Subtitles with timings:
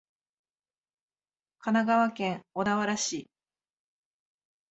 [1.59, 3.29] 神奈川県小田原市